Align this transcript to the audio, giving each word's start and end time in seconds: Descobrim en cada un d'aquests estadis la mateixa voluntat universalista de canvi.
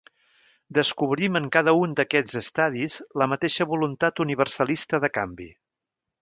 Descobrim 0.77 1.35
en 1.39 1.43
cada 1.55 1.73
un 1.81 1.93
d'aquests 1.99 2.37
estadis 2.41 2.95
la 3.23 3.27
mateixa 3.35 3.69
voluntat 3.75 4.23
universalista 4.27 5.03
de 5.05 5.13
canvi. 5.21 5.49